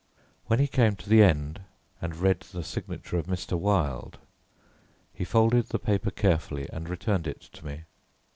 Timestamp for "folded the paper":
5.23-6.09